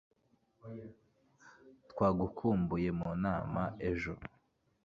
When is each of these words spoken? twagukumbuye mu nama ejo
twagukumbuye 1.91 2.89
mu 2.99 3.09
nama 3.23 3.63
ejo 3.89 4.13